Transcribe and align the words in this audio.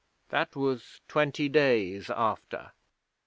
That 0.29 0.55
was 0.55 0.99
twenty 1.07 1.47
days 1.47 2.09
after.' 2.09 2.71